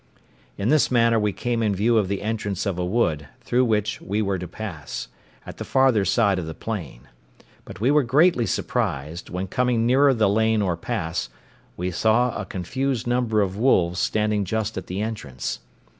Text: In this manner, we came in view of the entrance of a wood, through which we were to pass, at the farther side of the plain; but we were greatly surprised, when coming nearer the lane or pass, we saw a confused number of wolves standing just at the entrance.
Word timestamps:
In 0.57 0.69
this 0.69 0.89
manner, 0.89 1.19
we 1.19 1.31
came 1.31 1.61
in 1.61 1.75
view 1.75 1.99
of 1.99 2.07
the 2.07 2.23
entrance 2.23 2.65
of 2.65 2.79
a 2.79 2.83
wood, 2.83 3.27
through 3.41 3.63
which 3.65 4.01
we 4.01 4.19
were 4.19 4.39
to 4.39 4.47
pass, 4.47 5.09
at 5.45 5.57
the 5.57 5.63
farther 5.63 6.05
side 6.05 6.39
of 6.39 6.47
the 6.47 6.55
plain; 6.55 7.07
but 7.65 7.79
we 7.79 7.91
were 7.91 8.01
greatly 8.01 8.47
surprised, 8.47 9.29
when 9.29 9.45
coming 9.45 9.85
nearer 9.85 10.11
the 10.15 10.27
lane 10.27 10.63
or 10.63 10.75
pass, 10.75 11.29
we 11.77 11.91
saw 11.91 12.35
a 12.35 12.45
confused 12.45 13.05
number 13.05 13.41
of 13.41 13.57
wolves 13.59 13.99
standing 13.99 14.43
just 14.43 14.75
at 14.75 14.87
the 14.87 15.01
entrance. 15.03 15.59